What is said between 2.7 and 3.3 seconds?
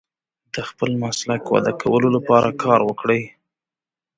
وکړئ.